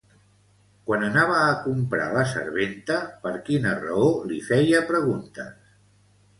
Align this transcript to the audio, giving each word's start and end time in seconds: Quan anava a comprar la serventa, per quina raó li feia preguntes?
Quan 0.87 1.03
anava 1.07 1.35
a 1.49 1.59
comprar 1.65 2.07
la 2.15 2.25
serventa, 2.33 2.99
per 3.27 3.35
quina 3.51 3.77
raó 3.85 4.11
li 4.33 4.43
feia 4.51 4.85
preguntes? 4.93 5.73